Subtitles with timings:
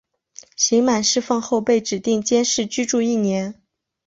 [0.55, 3.61] 刑满释放后被指定监视居住一年。